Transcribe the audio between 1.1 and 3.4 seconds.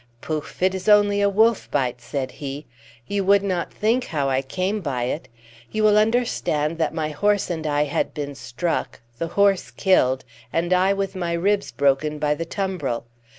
a wolf bite," said he. "You